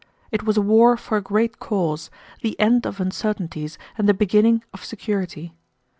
It 0.31 0.41
was 0.41 0.57
a 0.57 0.63
war 0.63 0.97
for 0.97 1.15
a 1.15 1.21
great 1.21 1.59
cause, 1.59 2.09
the 2.41 2.59
end 2.59 2.87
of 2.87 2.99
uncertainties 2.99 3.77
and 3.99 4.09
the 4.09 4.15
beginning 4.15 4.63
of 4.73 4.83
security. 4.83 5.53